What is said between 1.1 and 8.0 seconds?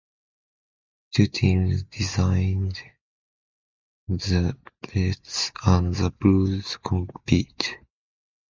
Two teams- designated the "Reds" and the "Blues"- compete.